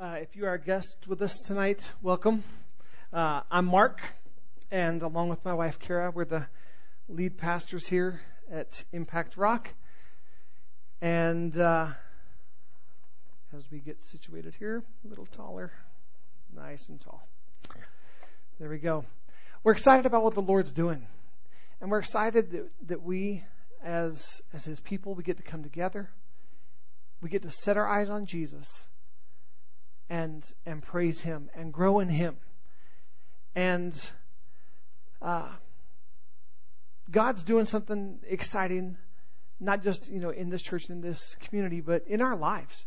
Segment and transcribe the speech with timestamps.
[0.00, 2.42] Uh, if you are a guest with us tonight, welcome.
[3.12, 4.00] Uh, I'm Mark,
[4.70, 6.46] and along with my wife Kara, we're the
[7.10, 8.18] lead pastors here
[8.50, 9.68] at Impact Rock.
[11.02, 11.88] And uh,
[13.54, 15.70] as we get situated here, a little taller,
[16.56, 17.28] nice and tall.
[18.58, 19.04] There we go.
[19.62, 21.06] We're excited about what the Lord's doing,
[21.82, 23.44] and we're excited that, that we,
[23.84, 26.08] as as His people, we get to come together.
[27.20, 28.86] We get to set our eyes on Jesus
[30.10, 32.36] and and praise Him and grow in Him.
[33.54, 33.94] And
[35.22, 35.48] uh,
[37.10, 38.98] God's doing something exciting,
[39.60, 42.84] not just you know in this church in this community, but in our lives.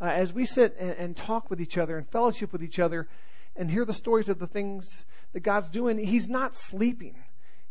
[0.00, 3.08] Uh, as we sit and, and talk with each other and fellowship with each other,
[3.56, 7.16] and hear the stories of the things that God's doing, He's not sleeping.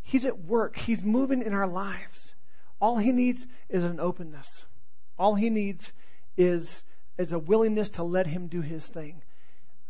[0.03, 0.77] He's at work.
[0.77, 2.35] He's moving in our lives.
[2.81, 4.65] All He needs is an openness.
[5.17, 5.91] All He needs
[6.37, 6.83] is
[7.17, 9.21] is a willingness to let him do his thing.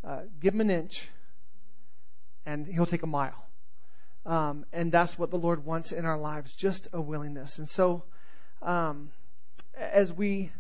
[0.03, 1.09] Uh, give him an inch,
[2.45, 3.45] and he'll take a mile.
[4.25, 7.57] Um, and that's what the Lord wants in our lives, just a willingness.
[7.57, 8.03] And so,
[8.61, 9.09] um,
[9.75, 10.51] as we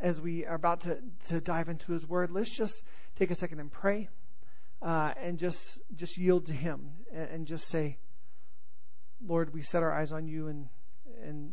[0.00, 2.84] as we are about to, to dive into His Word, let's just
[3.16, 4.08] take a second and pray,
[4.80, 7.98] uh, and just just yield to Him, and, and just say,
[9.26, 10.68] Lord, we set our eyes on You, and
[11.24, 11.52] and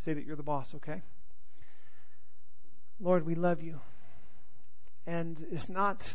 [0.00, 0.74] say that You're the boss.
[0.74, 1.00] Okay.
[3.02, 3.80] Lord, we love you.
[5.08, 6.14] And it's not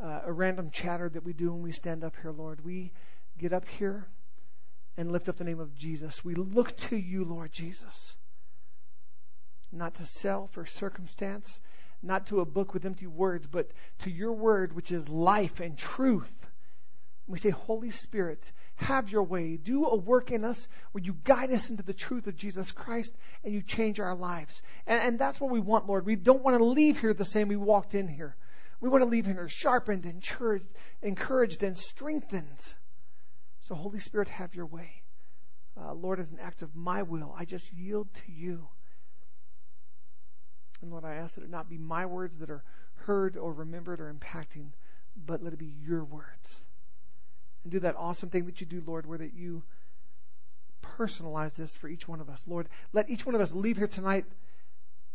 [0.00, 2.64] uh, a random chatter that we do when we stand up here, Lord.
[2.64, 2.92] We
[3.38, 4.06] get up here
[4.96, 6.24] and lift up the name of Jesus.
[6.24, 8.14] We look to you, Lord Jesus.
[9.72, 11.58] Not to self or circumstance,
[12.04, 15.76] not to a book with empty words, but to your word, which is life and
[15.76, 16.32] truth.
[17.26, 19.56] We say, Holy Spirit, have your way.
[19.56, 23.16] Do a work in us where you guide us into the truth of Jesus Christ
[23.44, 24.60] and you change our lives.
[24.86, 26.04] And, and that's what we want, Lord.
[26.04, 28.36] We don't want to leave here the same we walked in here.
[28.80, 30.66] We want to leave here sharpened, encouraged,
[31.00, 32.74] encouraged and strengthened.
[33.60, 35.02] So, Holy Spirit, have your way.
[35.80, 38.68] Uh, Lord, as an act of my will, I just yield to you.
[40.82, 44.00] And Lord, I ask that it not be my words that are heard or remembered
[44.00, 44.72] or impacting,
[45.16, 46.66] but let it be your words
[47.64, 49.62] and do that awesome thing that you do, Lord, where that you
[50.98, 52.44] personalize this for each one of us.
[52.46, 54.24] Lord, let each one of us leave here tonight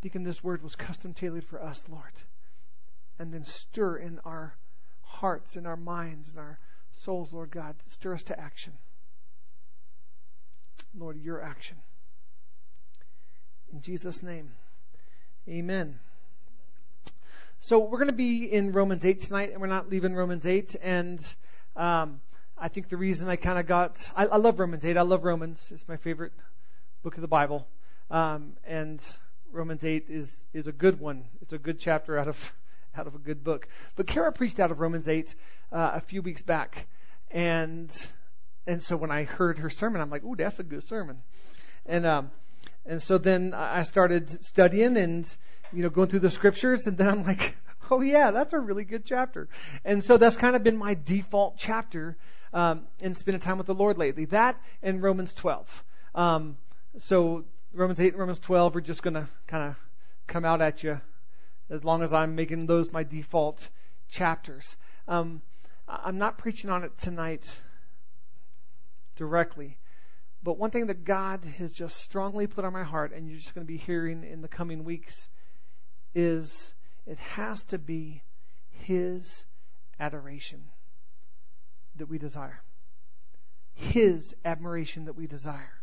[0.02, 2.04] thinking this word was custom tailored for us, Lord.
[3.20, 4.56] And then stir in our
[5.02, 6.60] hearts, in our minds, in our
[6.92, 7.76] souls, Lord God.
[7.88, 8.74] Stir us to action.
[10.98, 11.78] Lord, your action.
[13.74, 14.52] In Jesus' name,
[15.50, 16.00] amen.
[17.60, 20.76] So we're going to be in Romans 8 tonight, and we're not leaving Romans 8.
[20.82, 21.20] And
[21.76, 22.22] um,
[22.60, 24.98] I think the reason I kind of got, I, I, love Romans 8.
[24.98, 25.64] I love Romans.
[25.72, 26.32] It's my favorite
[27.04, 27.68] book of the Bible.
[28.10, 29.00] Um, and
[29.52, 31.26] Romans 8 is, is a good one.
[31.42, 32.54] It's a good chapter out of,
[32.98, 33.68] out of a good book.
[33.96, 35.36] But Kara preached out of Romans 8,
[35.72, 36.88] uh, a few weeks back.
[37.30, 37.96] And,
[38.66, 41.22] and so when I heard her sermon, I'm like, ooh, that's a good sermon.
[41.86, 42.32] And, um,
[42.88, 45.32] and so then I started studying and,
[45.72, 47.56] you know, going through the scriptures and then I'm like,
[47.92, 49.48] oh yeah, that's a really good chapter.
[49.86, 52.18] And so that's kind of been my default chapter
[52.54, 54.26] um, and spending time with the Lord lately.
[54.26, 55.84] That and Romans 12.
[56.16, 56.58] Um,
[57.00, 59.76] so Romans 8 and Romans 12 are just going to kind of
[60.28, 61.00] come out at you
[61.70, 63.70] as long as I'm making those my default
[64.10, 64.76] chapters.
[65.08, 65.42] Um,
[65.88, 67.62] I'm not preaching on it tonight
[69.16, 69.78] directly,
[70.44, 73.56] but one thing that God has just strongly put on my heart, and you're just
[73.56, 75.30] going to be hearing in the coming weeks,
[76.14, 76.74] is
[77.06, 78.22] it has to be
[78.70, 79.46] His
[80.00, 80.64] adoration
[81.98, 82.62] that we desire,
[83.74, 85.74] His admiration that we desire,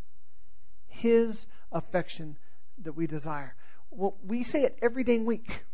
[0.88, 2.36] His affection
[2.82, 3.54] that we desire.
[3.90, 5.64] Well, we say it every day week.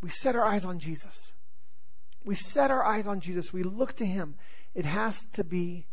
[0.00, 1.32] We set our eyes on Jesus.
[2.24, 3.52] We set our eyes on Jesus.
[3.52, 4.34] We look to Him.
[4.74, 5.86] It has to be,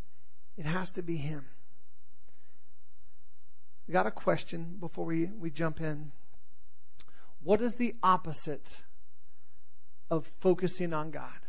[0.57, 1.45] it has to be Him.
[3.87, 6.11] We got a question before we, we jump in.
[7.43, 8.79] What is the opposite
[10.09, 11.42] of focusing on God?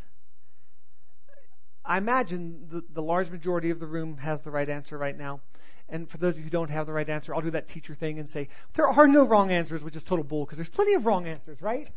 [1.85, 5.41] I imagine the, the large majority of the room has the right answer right now.
[5.87, 7.93] And for those of you who don't have the right answer, I'll do that teacher
[7.93, 10.95] thing and say, there are no wrong answers, which is total bull, because there's plenty
[10.95, 11.89] of wrong answers, right?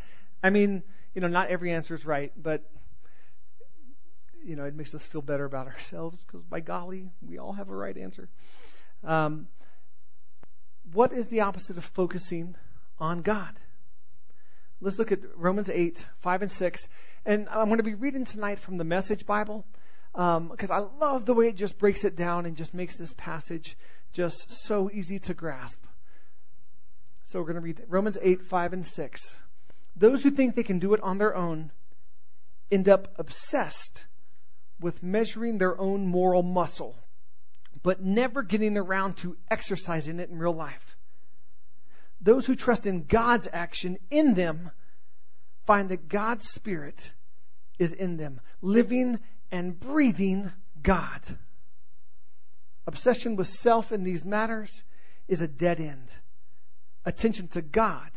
[0.43, 0.83] I mean,
[1.15, 2.63] you know, not every answer is right, but,
[4.45, 7.71] you know, it makes us feel better about ourselves, because by golly, we all have
[7.71, 8.29] a right answer.
[9.05, 9.49] Um,
[10.93, 12.57] what is the opposite of focusing
[12.99, 13.59] on God?
[14.81, 16.89] Let's look at Romans 8, 5 and 6.
[17.29, 19.67] And I'm going to be reading tonight from the Message Bible
[20.15, 23.13] because um, I love the way it just breaks it down and just makes this
[23.13, 23.77] passage
[24.15, 25.79] just so easy to grasp.
[27.25, 29.41] So we're going to read Romans 8, 5, and 6.
[29.95, 31.71] Those who think they can do it on their own
[32.71, 34.07] end up obsessed
[34.81, 36.97] with measuring their own moral muscle,
[37.83, 40.97] but never getting around to exercising it in real life.
[42.23, 44.71] Those who trust in God's action in them
[45.67, 47.13] find that God's Spirit
[47.79, 49.19] is in them, living
[49.51, 50.51] and breathing
[50.83, 51.21] God.
[52.87, 54.83] Obsession with self in these matters
[55.27, 56.09] is a dead end.
[57.05, 58.11] Attention to God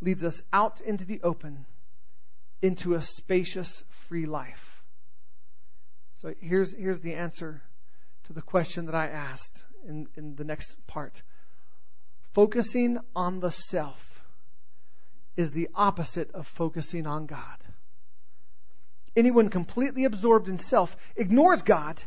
[0.00, 1.66] leads us out into the open,
[2.62, 4.82] into a spacious, free life.
[6.20, 7.62] So here's, here's the answer
[8.24, 11.22] to the question that I asked in, in the next part.
[12.32, 13.98] Focusing on the self
[15.36, 17.56] is the opposite of focusing on God.
[19.16, 22.02] Anyone completely absorbed in self ignores God,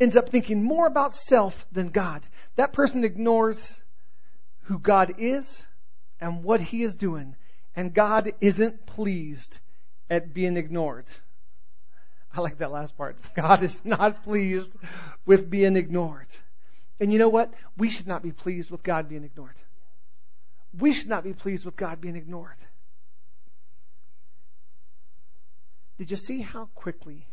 [0.00, 2.22] ends up thinking more about self than God.
[2.56, 3.80] That person ignores
[4.62, 5.64] who God is
[6.20, 7.36] and what he is doing,
[7.76, 9.58] and God isn't pleased
[10.08, 11.06] at being ignored.
[12.32, 13.16] I like that last part.
[13.34, 14.70] God is not pleased
[15.26, 16.28] with being ignored.
[17.00, 17.52] And you know what?
[17.76, 19.54] We should not be pleased with God being ignored.
[20.78, 22.56] We should not be pleased with God being ignored.
[26.00, 27.26] Did you see how quickly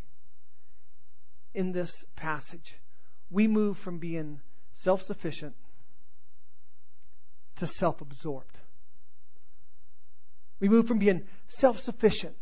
[1.54, 2.75] in this passage
[3.30, 4.42] we move from being
[4.74, 5.56] self sufficient
[7.56, 8.58] to self absorbed?
[10.60, 12.36] We move from being self sufficient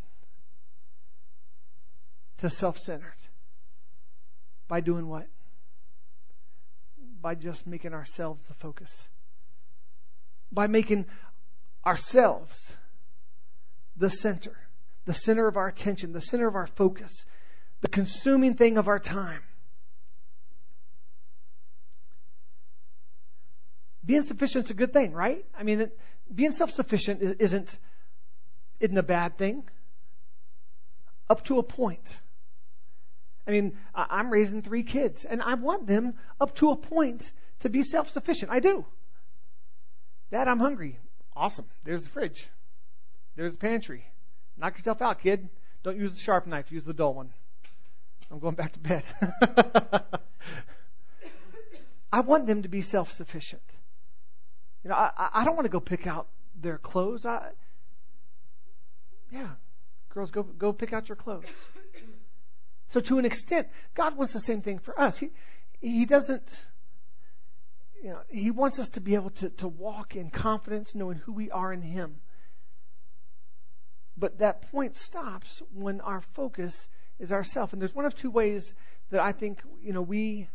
[2.38, 3.22] to self centered.
[4.66, 5.28] By doing what?
[7.22, 9.08] By just making ourselves the focus.
[10.50, 11.06] By making
[11.86, 12.76] ourselves
[13.96, 14.65] the center
[15.06, 17.24] the center of our attention, the center of our focus,
[17.80, 19.42] the consuming thing of our time.
[24.04, 25.44] Being sufficient is a good thing, right?
[25.58, 25.98] I mean, it,
[26.32, 27.78] being self-sufficient isn't
[28.78, 29.64] isn't a bad thing.
[31.30, 32.18] Up to a point.
[33.46, 37.68] I mean, I'm raising three kids, and I want them up to a point to
[37.68, 38.50] be self-sufficient.
[38.50, 38.84] I do.
[40.30, 40.98] Dad, I'm hungry.
[41.34, 41.66] Awesome.
[41.84, 42.48] There's the fridge.
[43.36, 44.04] There's the pantry.
[44.58, 45.48] Knock yourself out, kid.
[45.82, 47.30] Don't use the sharp knife, use the dull one.
[48.30, 49.04] I'm going back to bed.
[52.12, 53.62] I want them to be self sufficient.
[54.82, 56.28] You know, I, I don't want to go pick out
[56.60, 57.26] their clothes.
[57.26, 57.50] I,
[59.30, 59.48] yeah,
[60.10, 61.44] girls, go go pick out your clothes.
[62.90, 65.18] So to an extent, God wants the same thing for us.
[65.18, 65.30] He
[65.80, 66.66] He doesn't.
[68.02, 71.32] You know, he wants us to be able to, to walk in confidence, knowing who
[71.32, 72.16] we are in Him.
[74.16, 77.72] But that point stops when our focus is ourself.
[77.72, 78.72] And there's one of two ways
[79.10, 80.48] that I think, you know, we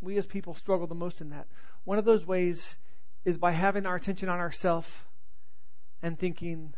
[0.00, 1.46] we as people struggle the most in that.
[1.84, 2.76] One of those ways
[3.24, 5.06] is by having our attention on ourself
[6.02, 6.72] and thinking,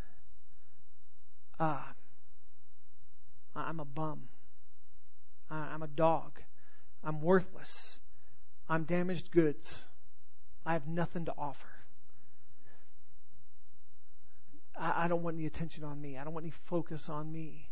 [1.59, 1.93] ah,
[3.55, 4.27] I'm a bum.
[5.49, 6.39] I'm a dog.
[7.03, 7.99] I'm worthless.
[8.67, 9.81] I'm damaged goods.
[10.65, 11.67] I have nothing to offer.
[14.79, 16.17] I, I don't want any attention on me.
[16.17, 17.69] I don't want any focus on me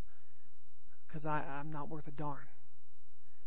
[1.08, 2.46] because I'm not worth a darn.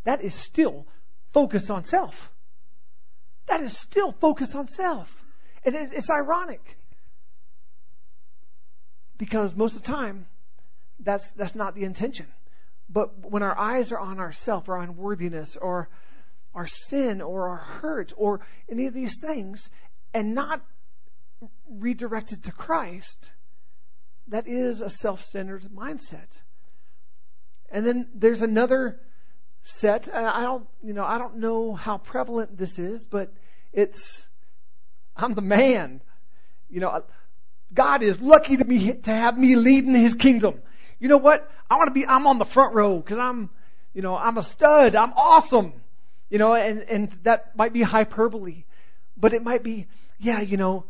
[0.05, 0.87] That is still
[1.33, 2.31] focus on self.
[3.47, 5.11] That is still focus on self.
[5.65, 6.77] And it, it's ironic
[9.17, 10.26] because most of the time
[11.00, 12.26] that's that's not the intention.
[12.88, 15.88] But when our eyes are on ourself or on worthiness or
[16.55, 18.40] our sin or our hurt or
[18.71, 19.71] any of these things
[20.12, 20.62] and not
[21.69, 23.31] redirected to Christ,
[24.28, 26.43] that is a self-centered mindset.
[27.71, 29.00] And then there's another
[29.62, 30.09] set.
[30.14, 33.33] I don't, you know, I don't know how prevalent this is, but
[33.73, 34.26] it's,
[35.16, 36.00] I'm the man.
[36.71, 37.04] You know,
[37.73, 40.61] God is lucky to be, to have me leading His kingdom.
[40.99, 41.50] You know what?
[41.69, 43.50] I want to be, I'm on the front row because I'm,
[43.93, 44.95] you know, I'm a stud.
[44.95, 45.73] I'm awesome.
[46.31, 48.64] You know, and, and that might be hyperbole,
[49.16, 49.87] but it might be,
[50.19, 50.87] yeah, you know,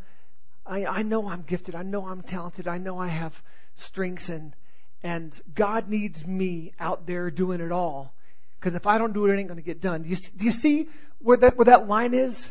[0.67, 1.75] I, I know I'm gifted.
[1.75, 2.69] I know I'm talented.
[2.69, 3.41] I know I have
[3.77, 4.55] strengths and,
[5.03, 8.15] and God needs me out there doing it all.
[8.59, 10.03] Because if I don't do it, it ain't going to get done.
[10.03, 12.51] Do you, do you see where that, where that line is?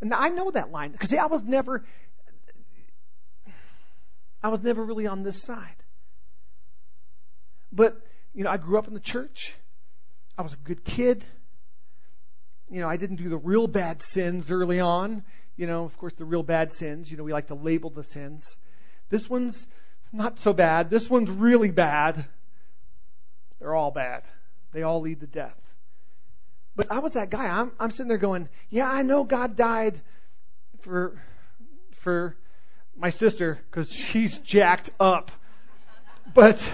[0.00, 1.84] And I know that line because I was never,
[4.42, 5.76] I was never really on this side.
[7.70, 8.00] But,
[8.34, 9.54] you know, I grew up in the church.
[10.36, 11.24] I was a good kid.
[12.70, 15.24] You know, I didn't do the real bad sins early on
[15.58, 17.10] you know, of course, the real bad sins.
[17.10, 18.56] You know, we like to label the sins.
[19.10, 19.66] This one's
[20.12, 20.88] not so bad.
[20.88, 22.24] This one's really bad.
[23.58, 24.22] They're all bad.
[24.72, 25.60] They all lead to death.
[26.76, 27.44] But I was that guy.
[27.44, 30.00] I'm, I'm sitting there going, yeah, I know God died
[30.82, 31.18] for,
[31.90, 32.36] for
[32.96, 35.32] my sister because she's jacked up.
[36.34, 36.64] But,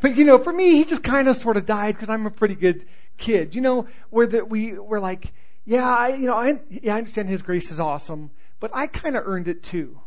[0.00, 2.30] but you know, for me, he just kind of sort of died because I'm a
[2.30, 2.84] pretty good
[3.18, 3.56] kid.
[3.56, 5.32] You know, where that we were like,
[5.64, 9.16] yeah, I, you know, I, yeah, I understand his grace is awesome, but I kind
[9.16, 10.00] of earned it too.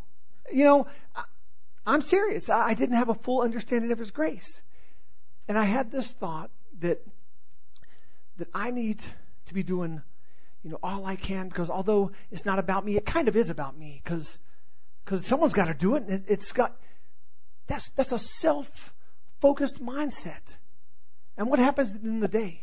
[0.52, 1.24] You know, I,
[1.86, 2.50] I'm serious.
[2.50, 4.62] I, I didn't have a full understanding of his grace.
[5.48, 7.06] And I had this thought that,
[8.38, 9.00] that I need
[9.48, 10.02] to be doing,
[10.64, 13.50] you know, all I can because although it's not about me, it kind of is
[13.50, 14.40] about me because,
[15.04, 16.04] because someone's got to do it.
[16.04, 16.76] And it, it's got,
[17.68, 20.58] that's, that's a self-focused mindset.
[21.38, 22.62] And what happens in the day?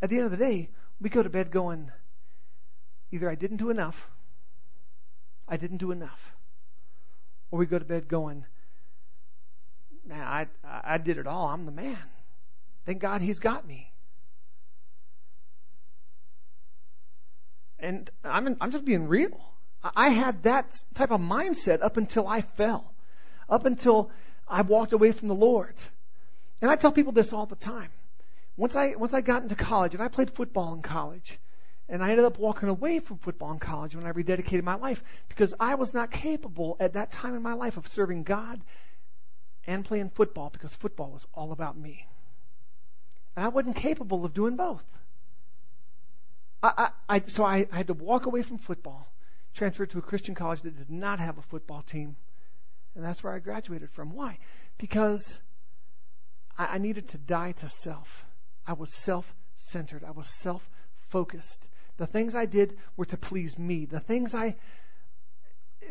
[0.00, 1.90] At the end of the day, we go to bed going,
[3.12, 4.08] either I didn't do enough,
[5.46, 6.34] I didn't do enough,
[7.50, 8.44] or we go to bed going,
[10.06, 11.48] man, I, I did it all.
[11.48, 11.98] I'm the man.
[12.86, 13.92] Thank God he's got me.
[17.78, 19.38] And I'm, I'm just being real.
[19.94, 22.92] I had that type of mindset up until I fell,
[23.48, 24.10] up until
[24.48, 25.74] I walked away from the Lord.
[26.60, 27.90] And I tell people this all the time.
[28.58, 31.38] Once I, once I got into college, and I played football in college,
[31.88, 35.02] and I ended up walking away from football in college when I rededicated my life
[35.28, 38.60] because I was not capable at that time in my life of serving God
[39.68, 42.04] and playing football because football was all about me.
[43.36, 44.84] And I wasn't capable of doing both.
[46.60, 49.06] I, I, I, so I, I had to walk away from football,
[49.54, 52.16] transfer to a Christian college that did not have a football team,
[52.96, 54.12] and that's where I graduated from.
[54.14, 54.38] Why?
[54.78, 55.38] Because
[56.58, 58.24] I, I needed to die to self.
[58.68, 60.04] I was self-centered.
[60.04, 61.66] I was self-focused.
[61.96, 63.86] The things I did were to please me.
[63.86, 64.56] The things I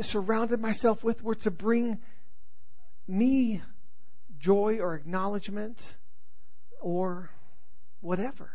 [0.01, 1.97] surrounded myself with were to bring
[3.07, 3.63] me
[4.37, 5.95] joy or acknowledgement
[6.79, 7.31] or
[8.01, 8.51] whatever.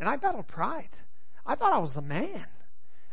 [0.00, 0.90] And I battled pride.
[1.46, 2.44] I thought I was the man.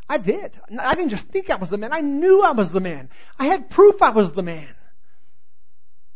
[0.09, 0.59] I did.
[0.79, 1.93] I didn't just think I was the man.
[1.93, 3.09] I knew I was the man.
[3.37, 4.73] I had proof I was the man.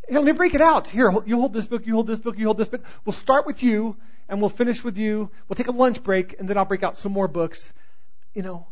[0.09, 0.89] Me break it out.
[0.89, 2.83] Here, you hold this book, you hold this book, you hold this book.
[3.05, 3.95] We'll start with you
[4.27, 5.31] and we'll finish with you.
[5.47, 7.73] We'll take a lunch break and then I'll break out some more books.
[8.33, 8.67] You know.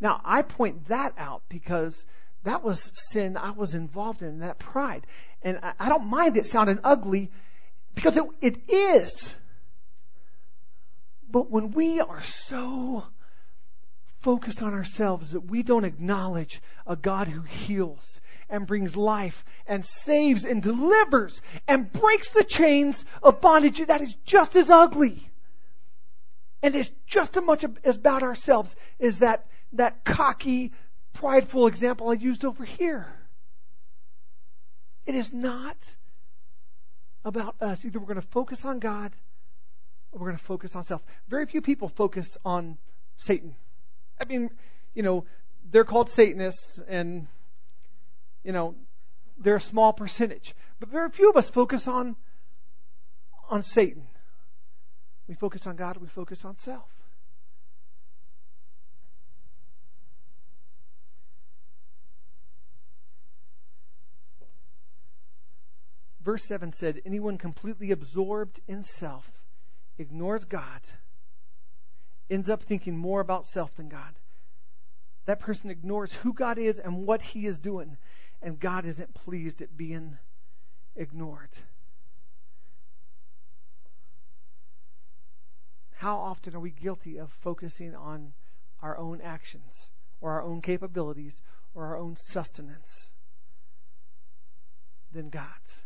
[0.00, 2.04] Now, I point that out because
[2.42, 5.06] that was sin I was involved in, that pride.
[5.42, 7.30] And I, I don't mind it sounding ugly
[7.94, 9.34] because it, it is.
[11.30, 13.04] But when we are so
[14.22, 19.84] focused on ourselves that we don't acknowledge a God who heals and brings life and
[19.84, 25.28] saves and delivers and breaks the chains of bondage, that is just as ugly.
[26.62, 30.72] And it's just as much about ourselves as that, that cocky,
[31.12, 33.06] prideful example I used over here.
[35.06, 35.76] It is not
[37.24, 37.84] about us.
[37.84, 39.12] Either we're going to focus on God
[40.12, 41.02] or we're going to focus on self.
[41.28, 42.78] Very few people focus on
[43.16, 43.56] Satan.
[44.20, 44.50] I mean,
[44.94, 45.24] you know,
[45.70, 47.26] they're called Satanists and,
[48.44, 48.74] you know,
[49.38, 50.54] they're a small percentage.
[50.80, 52.16] But very few of us focus on,
[53.48, 54.06] on Satan.
[55.28, 56.88] We focus on God, we focus on self.
[66.22, 69.28] Verse 7 said, Anyone completely absorbed in self
[69.98, 70.80] ignores God,
[72.32, 74.14] ends up thinking more about self than God.
[75.26, 77.96] That person ignores who God is and what He is doing,
[78.40, 80.18] and God isn't pleased at being
[80.96, 81.50] ignored.
[85.92, 88.32] How often are we guilty of focusing on
[88.80, 89.88] our own actions
[90.20, 91.40] or our own capabilities
[91.74, 93.12] or our own sustenance
[95.12, 95.80] than God's?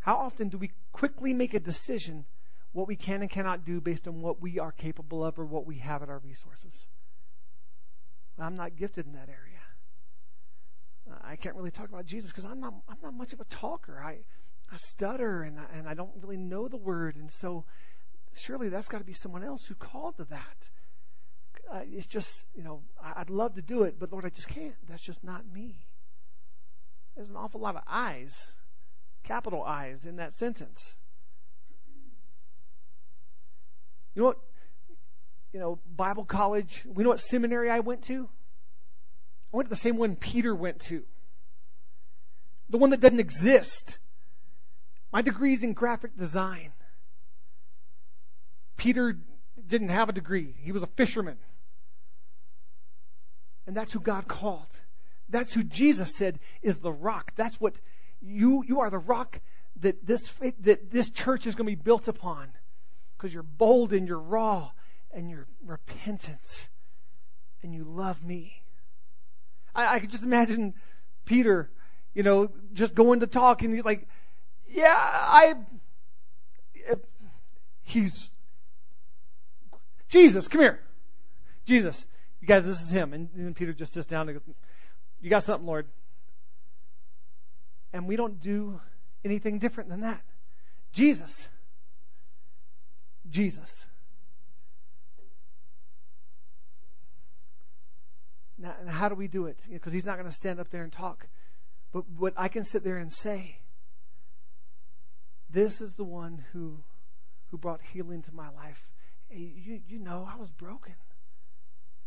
[0.00, 2.26] How often do we quickly make a decision
[2.72, 5.66] what we can and cannot do based on what we are capable of or what
[5.66, 6.86] we have at our resources?
[8.38, 9.58] I'm not gifted in that area.
[11.22, 14.00] I can't really talk about Jesus because I'm not I'm not much of a talker.
[14.02, 14.18] I
[14.72, 17.64] I stutter and I, and I don't really know the word, and so
[18.34, 20.68] surely that's got to be someone else who called to that.
[21.70, 24.74] Uh, it's just you know I'd love to do it, but Lord, I just can't.
[24.88, 25.84] That's just not me.
[27.16, 28.52] There's an awful lot of eyes
[29.24, 30.96] capital I's in that sentence.
[34.14, 34.38] You know what?
[35.52, 36.82] You know, Bible college.
[36.86, 38.28] We know what seminary I went to?
[39.52, 41.02] I went to the same one Peter went to.
[42.70, 43.98] The one that doesn't exist.
[45.12, 46.72] My degree's in graphic design.
[48.76, 49.18] Peter
[49.66, 50.54] didn't have a degree.
[50.60, 51.36] He was a fisherman.
[53.66, 54.68] And that's who God called.
[55.28, 57.32] That's who Jesus said is the rock.
[57.36, 57.74] That's what
[58.20, 59.40] you, you are the rock
[59.80, 60.28] that this,
[60.60, 62.48] that this church is going to be built upon
[63.20, 64.70] because you're bold and you're raw
[65.12, 66.68] and you're repentant
[67.62, 68.62] and you love me.
[69.74, 70.72] I, I could just imagine
[71.26, 71.68] Peter,
[72.14, 74.08] you know, just going to talk and he's like,
[74.70, 75.54] yeah, I,
[77.82, 78.30] he's,
[80.08, 80.80] Jesus, come here.
[81.66, 82.06] Jesus,
[82.40, 83.12] you guys, this is him.
[83.12, 84.54] And, and then Peter just sits down and goes,
[85.20, 85.86] you got something, Lord.
[87.92, 88.80] And we don't do
[89.26, 90.22] anything different than that.
[90.94, 91.48] Jesus.
[93.30, 93.86] Jesus.
[98.58, 99.56] Now, how do we do it?
[99.56, 101.26] Because you know, he's not going to stand up there and talk.
[101.92, 103.56] But what I can sit there and say,
[105.48, 106.78] this is the one who
[107.50, 108.80] who brought healing to my life.
[109.30, 110.94] You you know I was broken,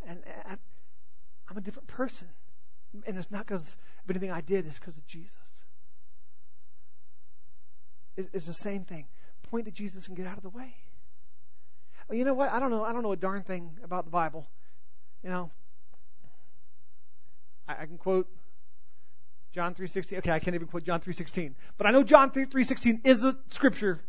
[0.08, 0.56] and I,
[1.50, 2.28] I'm a different person,
[3.06, 4.66] and it's not because of anything I did.
[4.66, 5.64] It's because of Jesus.
[8.16, 9.06] It, it's the same thing.
[9.50, 10.76] Point to Jesus and get out of the way.
[12.12, 12.52] You know what?
[12.52, 12.84] I don't know.
[12.84, 14.48] I don't know a darn thing about the Bible.
[15.24, 15.52] You know,
[17.68, 18.28] I, I can quote
[19.54, 20.18] John 3.16.
[20.18, 21.54] Okay, I can't even quote John 3.16.
[21.78, 24.02] But I know John 3.16 is the scripture.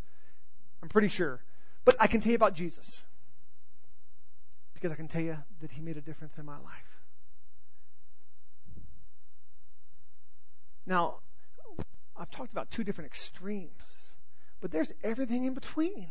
[0.83, 1.43] I'm pretty sure.
[1.85, 3.03] But I can tell you about Jesus.
[4.73, 6.95] Because I can tell you that he made a difference in my life.
[10.87, 11.17] Now,
[12.17, 14.09] I've talked about two different extremes.
[14.61, 16.09] But there's everything in between.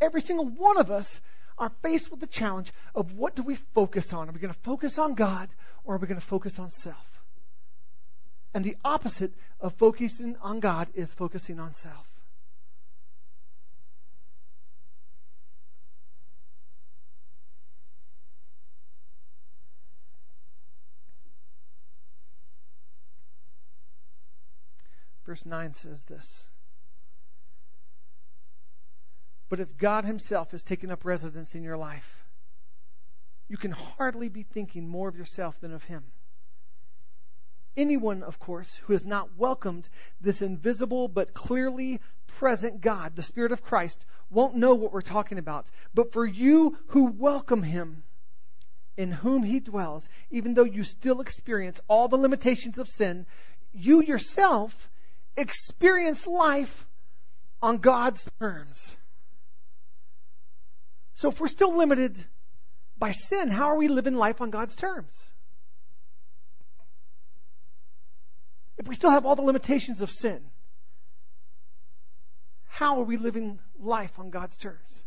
[0.00, 1.20] Every single one of us
[1.58, 4.28] are faced with the challenge of what do we focus on?
[4.28, 5.48] Are we going to focus on God
[5.84, 7.22] or are we going to focus on self?
[8.54, 12.06] And the opposite of focusing on God is focusing on self.
[25.26, 26.48] Verse 9 says this
[29.50, 32.24] but if God Himself has taken up residence in your life,
[33.48, 36.04] you can hardly be thinking more of yourself than of Him.
[37.76, 39.88] Anyone, of course, who has not welcomed
[40.20, 42.00] this invisible but clearly
[42.38, 45.68] present God, the Spirit of Christ, won't know what we're talking about.
[45.92, 48.04] But for you who welcome Him,
[48.96, 53.26] in whom He dwells, even though you still experience all the limitations of sin,
[53.72, 54.88] you yourself
[55.36, 56.86] experience life
[57.60, 58.96] on God's terms.
[61.20, 62.16] So if we're still limited
[62.96, 65.30] by sin, how are we living life on God's terms?
[68.78, 70.40] If we still have all the limitations of sin,
[72.68, 75.04] how are we living life on God's terms?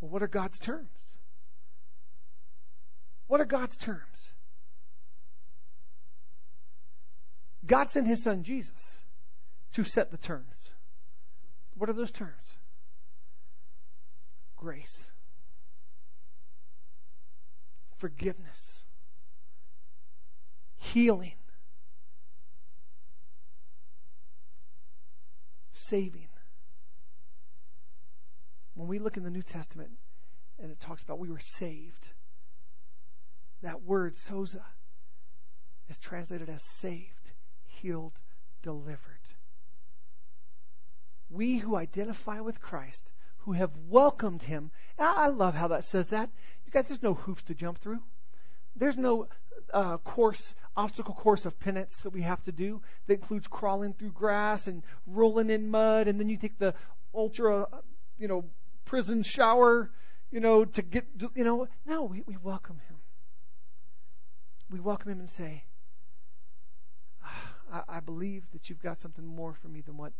[0.00, 0.86] Well, what are God's terms?
[3.26, 4.32] What are God's terms?
[7.66, 8.96] God sent his son Jesus
[9.72, 10.70] to set the terms.
[11.76, 12.58] What are those terms?
[14.64, 15.10] Grace,
[17.98, 18.82] forgiveness,
[20.76, 21.34] healing,
[25.74, 26.28] saving.
[28.74, 29.90] When we look in the New Testament
[30.58, 32.08] and it talks about we were saved,
[33.60, 34.62] that word, sozo,
[35.90, 37.32] is translated as saved,
[37.66, 38.18] healed,
[38.62, 39.28] delivered.
[41.28, 43.12] We who identify with Christ
[43.44, 44.70] who have welcomed him.
[44.98, 46.30] I love how that says that.
[46.64, 48.00] You guys, there's no hoops to jump through.
[48.74, 49.28] There's no
[49.72, 54.12] uh, course, obstacle course of penance that we have to do that includes crawling through
[54.12, 56.74] grass and rolling in mud, and then you take the
[57.14, 57.66] ultra,
[58.18, 58.44] you know,
[58.86, 59.90] prison shower,
[60.30, 61.04] you know, to get,
[61.34, 61.68] you know.
[61.86, 62.96] No, we, we welcome him.
[64.70, 65.64] We welcome him and say,
[67.22, 70.12] ah, I, I believe that you've got something more for me than what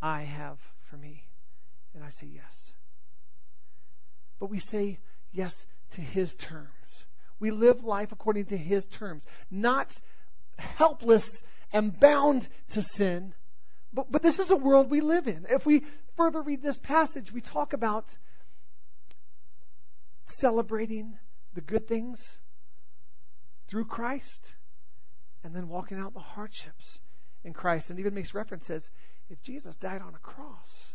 [0.00, 1.24] I have for me.
[1.94, 2.72] And I say yes.
[4.40, 4.98] But we say
[5.32, 7.04] yes to His terms.
[7.38, 9.96] We live life according to His terms, not
[10.58, 13.34] helpless and bound to sin.
[13.92, 15.46] But, but this is a world we live in.
[15.48, 15.84] If we
[16.16, 18.04] further read this passage, we talk about
[20.26, 21.16] celebrating
[21.54, 22.38] the good things
[23.68, 24.52] through Christ
[25.42, 27.00] and then walking out the hardships
[27.44, 27.90] in Christ.
[27.90, 28.90] And even makes reference says,
[29.30, 30.93] if Jesus died on a cross,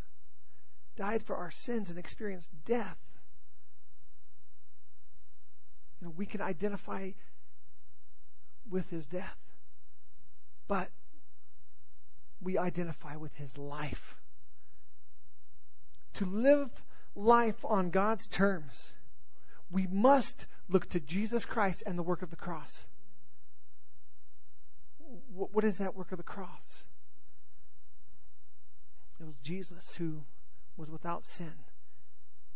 [1.00, 2.98] died for our sins and experienced death,
[6.00, 7.12] you know, we can identify
[8.70, 9.38] with his death.
[10.68, 10.90] But
[12.42, 14.18] we identify with his life.
[16.16, 16.70] To live
[17.16, 18.92] life on God's terms,
[19.72, 22.84] we must look to Jesus Christ and the work of the cross.
[25.34, 26.84] What is that work of the cross?
[29.22, 30.24] It was Jesus who
[30.80, 31.52] was without sin,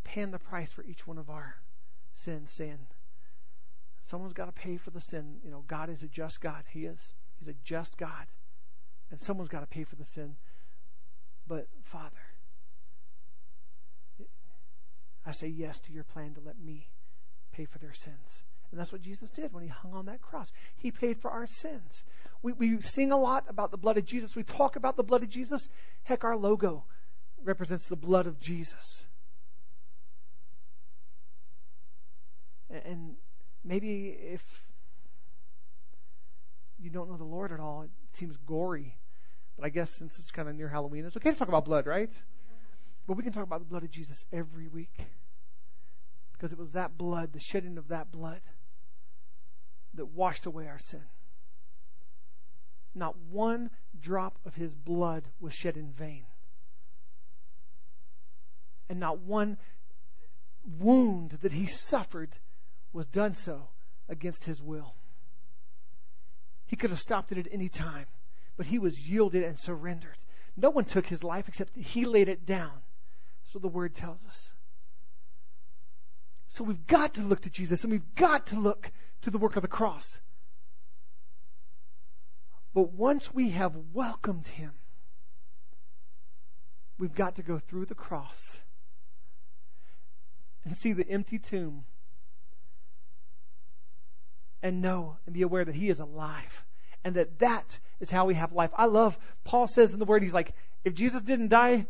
[0.05, 1.55] paying the price for each one of our
[2.13, 2.79] sins, saying,
[4.05, 5.35] someone's got to pay for the sin.
[5.43, 6.63] You know, God is a just God.
[6.71, 7.13] He is.
[7.39, 8.25] He's a just God.
[9.11, 10.35] And someone's got to pay for the sin.
[11.47, 12.15] But, Father,
[15.25, 16.87] I say yes to your plan to let me
[17.51, 18.43] pay for their sins.
[18.71, 20.51] And that's what Jesus did when he hung on that cross.
[20.77, 22.03] He paid for our sins.
[22.41, 24.35] We, we sing a lot about the blood of Jesus.
[24.35, 25.67] We talk about the blood of Jesus.
[26.03, 26.85] Heck, our logo
[27.45, 29.05] represents the blood of Jesus.
[32.69, 33.15] And
[33.63, 34.41] maybe if
[36.79, 38.97] you don't know the Lord at all, it seems gory.
[39.57, 41.85] But I guess since it's kind of near Halloween, it's okay to talk about blood,
[41.85, 42.11] right?
[43.07, 45.05] But we can talk about the blood of Jesus every week.
[46.33, 48.41] Because it was that blood, the shedding of that blood,
[49.93, 51.03] that washed away our sin.
[52.95, 56.25] Not one drop of his blood was shed in vain.
[58.89, 59.57] And not one
[60.79, 62.29] wound that he suffered
[62.91, 63.69] was done so
[64.09, 64.93] against his will.
[66.65, 68.05] He could have stopped it at any time,
[68.57, 70.17] but he was yielded and surrendered.
[70.55, 72.81] No one took his life except that he laid it down.
[73.51, 74.51] So the word tells us.
[76.49, 78.91] So we've got to look to Jesus and we've got to look
[79.23, 80.19] to the work of the cross.
[82.73, 84.71] But once we have welcomed him,
[86.97, 88.62] we've got to go through the cross
[90.65, 91.83] and see the empty tomb
[94.61, 96.63] and know and be aware that he is alive
[97.03, 98.71] and that that is how we have life.
[98.75, 100.53] I love, Paul says in the word, he's like,
[100.85, 101.85] if Jesus didn't die,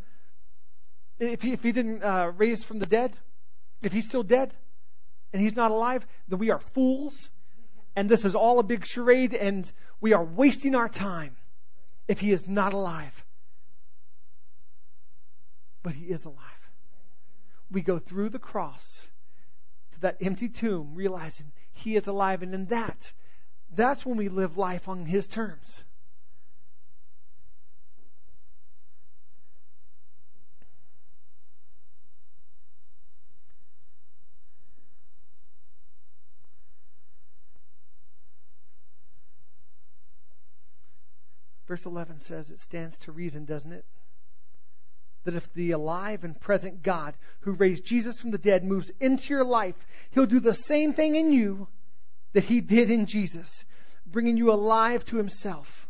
[1.19, 3.13] if he, if he didn't uh, raise from the dead,
[3.81, 4.53] if he's still dead
[5.31, 7.29] and he's not alive, then we are fools
[7.95, 11.35] and this is all a big charade and we are wasting our time
[12.07, 13.25] if he is not alive.
[15.83, 16.39] But he is alive.
[17.73, 19.07] We go through the cross
[19.93, 22.43] to that empty tomb realizing he is alive.
[22.43, 23.11] And in that,
[23.75, 25.83] that's when we live life on His terms.
[41.67, 43.85] Verse 11 says it stands to reason, doesn't it?
[45.23, 49.29] That if the alive and present God who raised Jesus from the dead moves into
[49.29, 49.75] your life,
[50.11, 51.67] he'll do the same thing in you
[52.33, 53.63] that he did in Jesus,
[54.05, 55.87] bringing you alive to himself.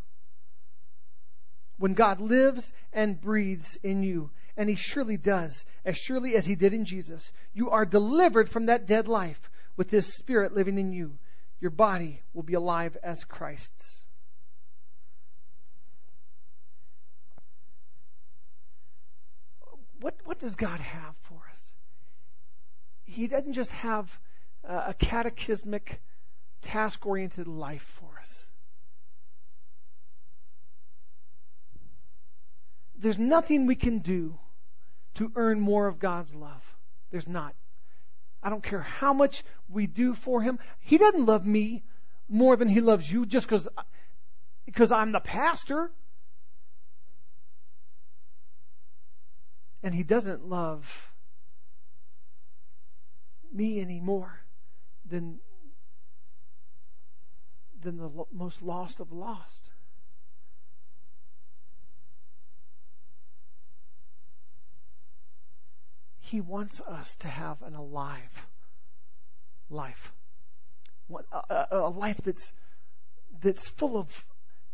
[1.77, 6.55] When God lives and breathes in you, and he surely does, as surely as he
[6.55, 10.93] did in Jesus, you are delivered from that dead life with his spirit living in
[10.93, 11.17] you.
[11.59, 14.02] Your body will be alive as Christ's.
[20.03, 21.73] What, what does God have for us?
[23.05, 24.11] He doesn't just have
[24.65, 26.01] a catechismic,
[26.61, 28.49] task oriented life for us.
[32.99, 34.37] There's nothing we can do
[35.15, 36.63] to earn more of God's love.
[37.11, 37.55] There's not.
[38.41, 40.59] I don't care how much we do for Him.
[40.81, 41.81] He doesn't love me
[42.27, 43.69] more than He loves you just because
[44.65, 45.91] because I'm the pastor.
[49.83, 51.11] And he doesn't love
[53.51, 54.39] me any more
[55.05, 55.39] than,
[57.81, 59.69] than the most lost of lost.
[66.21, 68.47] He wants us to have an alive
[69.69, 70.13] life.
[71.31, 72.51] A, a, life that's,
[73.41, 74.25] that's full of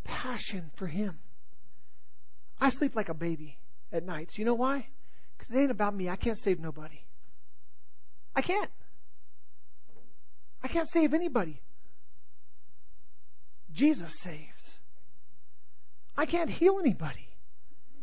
[0.05, 1.17] passion for Him.
[2.61, 3.57] I sleep like a baby
[3.91, 4.37] at nights.
[4.37, 4.87] You know why?
[5.39, 6.09] Because it ain't about me.
[6.09, 6.99] I can't save nobody.
[8.35, 8.69] I can't.
[10.61, 11.61] I can't save anybody.
[13.73, 14.73] Jesus saves.
[16.17, 17.29] I can't heal anybody.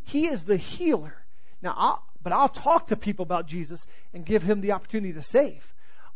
[0.05, 1.15] He is the healer.
[1.61, 5.23] Now, I'll, but I'll talk to people about Jesus and give him the opportunity to
[5.23, 5.63] save.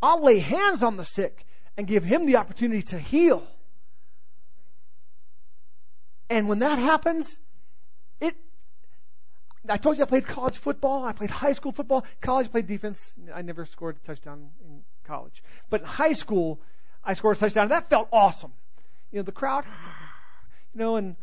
[0.00, 1.44] I'll lay hands on the sick
[1.76, 3.46] and give him the opportunity to heal.
[6.30, 7.36] And when that happens,
[9.68, 11.04] I told you I played college football.
[11.04, 12.04] I played high school football.
[12.20, 13.14] College, played defense.
[13.34, 15.42] I never scored a touchdown in college.
[15.68, 16.60] But in high school,
[17.04, 17.64] I scored a touchdown.
[17.64, 18.52] And that felt awesome.
[19.10, 19.64] You know, the crowd,
[20.72, 21.16] you know, and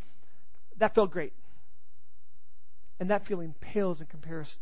[0.77, 1.33] that felt great.
[2.99, 4.61] And that feeling pales in comparison,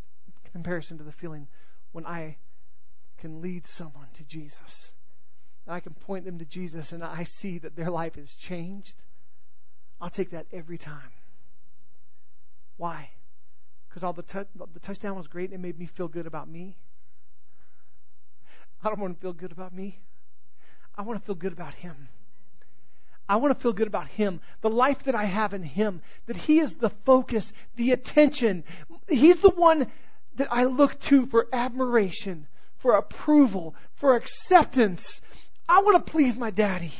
[0.51, 1.47] comparison to the feeling
[1.91, 2.37] when I
[3.17, 4.91] can lead someone to Jesus.
[5.65, 8.95] And I can point them to Jesus and I see that their life has changed.
[9.99, 11.11] I'll take that every time.
[12.77, 13.09] Why?
[13.95, 14.39] Because all the, t-
[14.73, 16.75] the touchdown was great and it made me feel good about me.
[18.83, 19.97] I don't want to feel good about me.
[20.97, 22.09] I want to feel good about Him.
[23.29, 26.35] I want to feel good about Him, the life that I have in Him, that
[26.35, 28.65] He is the focus, the attention.
[29.07, 29.89] He's the one
[30.35, 32.47] that I look to for admiration,
[32.79, 35.21] for approval, for acceptance.
[35.69, 36.93] I want to please my daddy.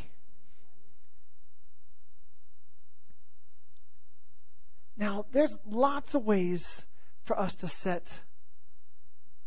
[4.98, 6.86] Now, there's lots of ways
[7.24, 8.20] for us to set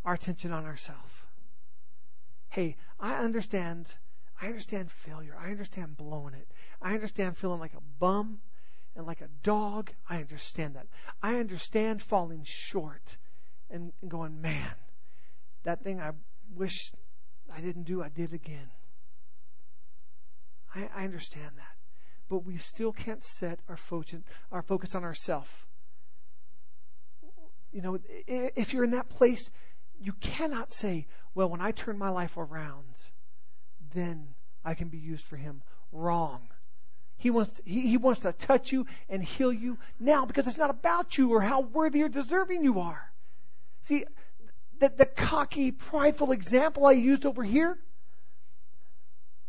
[0.05, 1.13] our attention on ourselves.
[2.49, 3.93] Hey, I understand.
[4.41, 5.37] I understand failure.
[5.41, 6.49] I understand blowing it.
[6.81, 8.41] I understand feeling like a bum
[8.97, 9.91] and like a dog.
[10.09, 10.87] I understand that.
[11.23, 13.17] I understand falling short
[13.71, 14.75] and going, man,
[15.65, 16.13] that thing I
[16.55, 16.93] wish
[17.55, 18.71] I didn't do, I did again.
[20.75, 21.78] I, I understand that.
[22.29, 24.21] But we still can't set our focus,
[24.53, 25.49] our focus on ourselves.
[27.73, 29.51] You know, if you're in that place,
[30.01, 32.87] you cannot say, well, when I turn my life around,
[33.95, 34.29] then
[34.65, 35.63] I can be used for Him.
[35.93, 36.49] Wrong.
[37.17, 40.71] He wants, he, he wants to touch you and heal you now because it's not
[40.71, 43.11] about you or how worthy or deserving you are.
[43.83, 44.05] See,
[44.79, 47.77] the, the cocky, prideful example I used over here,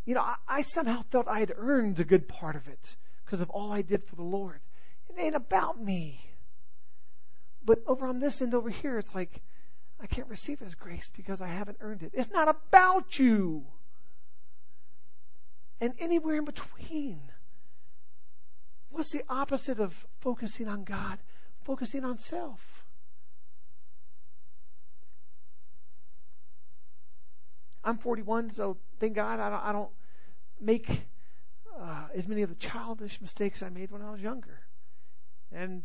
[0.09, 3.41] you know, I, I somehow felt I had earned a good part of it because
[3.41, 4.59] of all I did for the Lord.
[5.07, 6.19] It ain't about me.
[7.63, 9.39] But over on this end over here, it's like,
[10.01, 12.13] I can't receive His grace because I haven't earned it.
[12.15, 13.67] It's not about you.
[15.79, 17.21] And anywhere in between.
[18.89, 21.19] What's the opposite of focusing on God?
[21.65, 22.59] Focusing on self.
[27.83, 29.89] I'm 41, so thank God I don't, I don't
[30.61, 31.03] make
[31.79, 34.59] uh, as many of the childish mistakes I made when I was younger.
[35.51, 35.83] And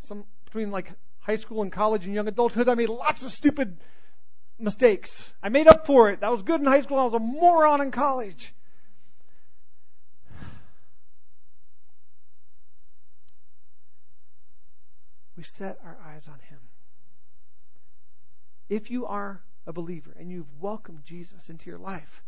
[0.00, 3.76] some between like high school and college and young adulthood, I made lots of stupid
[4.58, 5.30] mistakes.
[5.42, 6.22] I made up for it.
[6.22, 6.98] I was good in high school.
[6.98, 8.54] I was a moron in college.
[15.36, 16.58] We set our eyes on Him.
[18.68, 22.22] If you are a believer and you've welcomed Jesus into your life,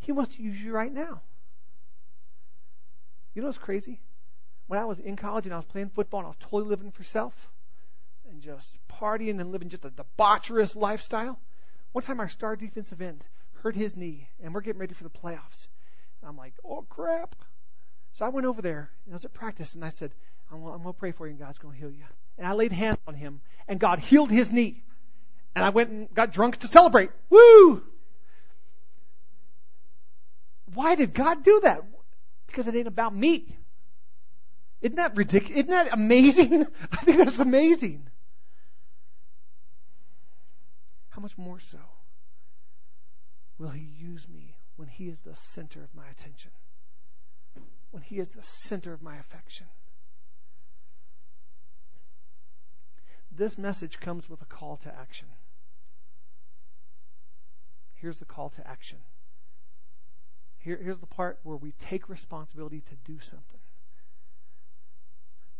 [0.00, 1.20] He wants to use you right now.
[3.34, 4.00] You know what's crazy?
[4.66, 6.90] When I was in college and I was playing football and I was totally living
[6.90, 7.48] for self
[8.30, 11.38] and just partying and living just a debaucherous lifestyle,
[11.92, 13.24] one time our star defensive end
[13.62, 15.68] hurt his knee and we're getting ready for the playoffs.
[16.20, 17.34] And I'm like, oh crap.
[18.14, 20.12] So I went over there and I was at practice and I said,
[20.50, 22.04] I'm, I'm going to pray for you and God's going to heal you.
[22.38, 24.82] And I laid hands on him and God healed his knee.
[25.54, 27.10] And I went and got drunk to celebrate.
[27.28, 27.82] Woo!
[30.74, 31.82] Why did God do that?
[32.46, 33.56] Because it ain't about me.
[34.80, 35.58] Isn't that ridiculous?
[35.58, 36.66] Isn't that amazing?
[36.92, 38.08] I think that's amazing.
[41.10, 41.78] How much more so
[43.58, 46.50] will He use me when He is the center of my attention?
[47.90, 49.66] When He is the center of my affection?
[53.32, 55.28] This message comes with a call to action.
[57.94, 58.98] Here's the call to action.
[60.60, 63.60] Here, here's the part where we take responsibility to do something.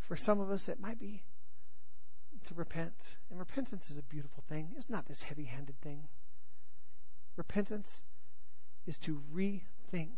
[0.00, 1.22] For some of us, it might be
[2.48, 2.92] to repent.
[3.30, 4.70] And repentance is a beautiful thing.
[4.76, 6.02] It's not this heavy handed thing.
[7.36, 8.02] Repentance
[8.86, 10.10] is to rethink,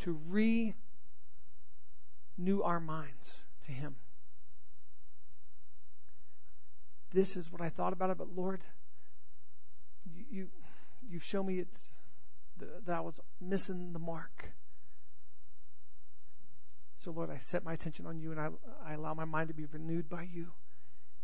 [0.00, 0.74] to renew
[2.62, 3.96] our minds to Him.
[7.12, 8.60] This is what I thought about it, but Lord,
[10.30, 10.48] you,
[11.10, 12.00] you show me it's
[12.86, 14.50] that I was missing the mark.
[17.00, 18.48] So, Lord, I set my attention on you and I,
[18.84, 20.48] I allow my mind to be renewed by you.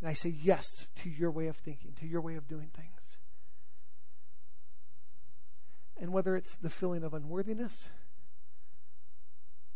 [0.01, 3.19] And I say yes to your way of thinking, to your way of doing things.
[6.01, 7.89] And whether it's the feeling of unworthiness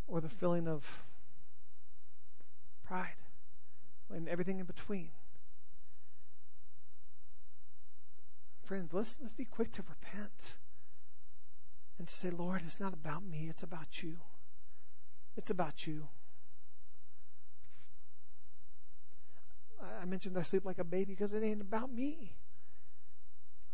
[0.06, 0.84] or the feeling of
[2.86, 3.14] pride
[4.10, 5.10] and everything in between,
[8.64, 10.54] friends, let's, let's be quick to repent
[11.98, 14.16] and say, Lord, it's not about me, it's about you.
[15.36, 16.08] It's about you.
[20.00, 22.34] I mentioned I sleep like a baby because it ain't about me.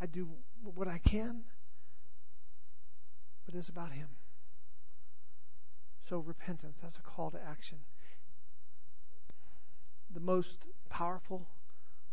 [0.00, 0.28] I do
[0.62, 1.44] what I can,
[3.46, 4.08] but it's about Him.
[6.02, 7.78] So, repentance, that's a call to action.
[10.12, 11.48] The most powerful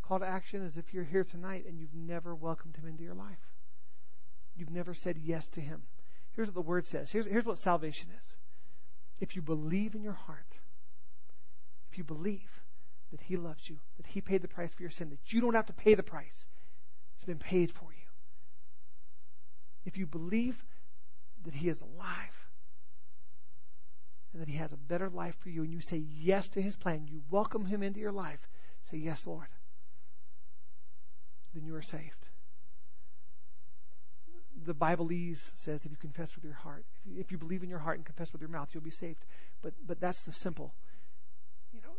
[0.01, 3.13] call to action is if you're here tonight and you've never welcomed Him into your
[3.13, 3.51] life.
[4.55, 5.83] You've never said yes to Him.
[6.35, 7.11] Here's what the Word says.
[7.11, 8.37] Here's, here's what salvation is.
[9.19, 10.59] If you believe in your heart,
[11.91, 12.61] if you believe
[13.11, 15.55] that He loves you, that He paid the price for your sin, that you don't
[15.55, 16.47] have to pay the price.
[17.15, 18.07] It's been paid for you.
[19.85, 20.63] If you believe
[21.43, 22.49] that He is alive
[24.31, 26.77] and that He has a better life for you, and you say yes to His
[26.77, 28.47] plan, you welcome Him into your life,
[28.89, 29.47] say, Yes, Lord,
[31.53, 32.27] then you are saved.
[34.65, 37.69] The Bibleese says if you confess with your heart, if you, if you believe in
[37.69, 39.23] your heart and confess with your mouth, you'll be saved.
[39.61, 40.73] But, but that's the simple.
[41.73, 41.95] You know,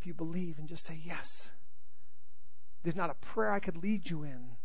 [0.00, 1.50] if you believe and just say yes,
[2.82, 4.56] there's not a prayer I could lead you in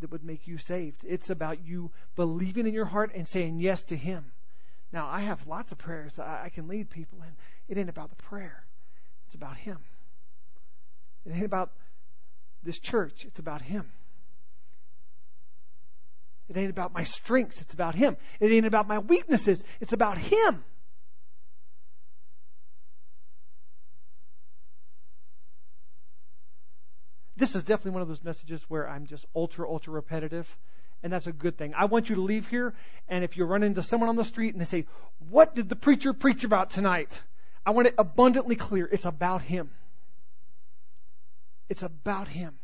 [0.00, 1.04] that would make you saved.
[1.06, 4.32] It's about you believing in your heart and saying yes to Him.
[4.92, 7.36] Now, I have lots of prayers that I can lead people in.
[7.68, 8.64] It ain't about the prayer,
[9.26, 9.78] it's about Him.
[11.26, 11.72] It ain't about
[12.62, 13.90] this church, it's about Him.
[16.48, 18.16] It ain't about my strengths, it's about Him.
[18.40, 20.64] It ain't about my weaknesses, it's about Him.
[27.36, 30.48] This is definitely one of those messages where I'm just ultra, ultra repetitive.
[31.04, 31.72] And that's a good thing.
[31.74, 32.74] I want you to leave here,
[33.08, 34.86] and if you run into someone on the street and they say,
[35.28, 37.22] What did the preacher preach about tonight?
[37.64, 38.88] I want it abundantly clear.
[38.90, 39.70] It's about Him.
[41.68, 42.58] It's about Him.